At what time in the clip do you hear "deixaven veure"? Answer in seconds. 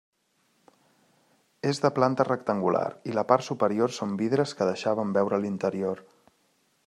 4.73-5.43